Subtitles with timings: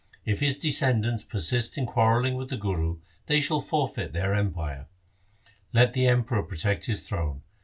[0.25, 4.87] If his descendants persist in quarrelling with the Guru, they shall forfeit their empire.
[5.73, 7.43] Let the Emperor protect his throne.